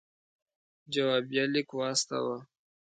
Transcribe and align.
جوابیه 0.93 1.43
لیک 1.53 1.69
واستاوه. 1.77 2.37